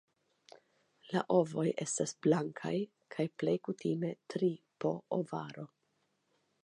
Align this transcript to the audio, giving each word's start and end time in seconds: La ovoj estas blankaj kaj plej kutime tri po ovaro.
La 1.15 1.21
ovoj 1.35 1.65
estas 1.85 2.13
blankaj 2.27 2.73
kaj 3.17 3.27
plej 3.43 3.53
kutime 3.69 4.13
tri 4.35 4.51
po 4.85 4.95
ovaro. 5.19 5.69